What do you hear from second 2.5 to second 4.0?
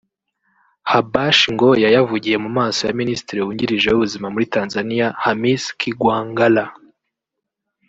maso ya Minisitiri wungirije